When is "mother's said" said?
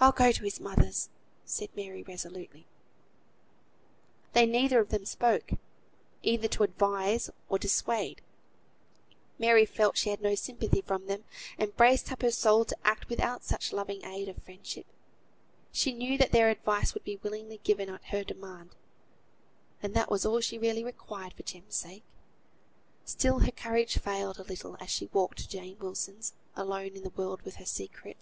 0.60-1.68